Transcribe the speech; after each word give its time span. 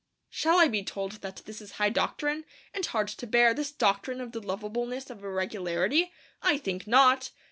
Shall 0.31 0.57
I 0.57 0.67
be 0.67 0.81
told 0.83 1.21
that 1.21 1.43
this 1.45 1.61
is 1.61 1.73
high 1.73 1.91
doctrine, 1.91 2.43
and 2.73 2.83
hard 2.83 3.07
to 3.09 3.27
bear, 3.27 3.53
this 3.53 3.71
doctrine 3.71 4.19
of 4.19 4.31
the 4.31 4.41
lovableness 4.41 5.11
of 5.11 5.23
irregularity? 5.23 6.11
I 6.41 6.57
think 6.57 6.87
not. 6.87 7.29